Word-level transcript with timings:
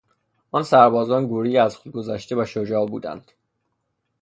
آن 0.51 0.63
سربازان 0.63 1.27
گروهی 1.27 1.57
از 1.57 1.77
خود 1.77 1.91
گذشته 1.91 2.35
و 2.41 2.45
شجاع 2.45 2.85
بودند. 2.87 3.31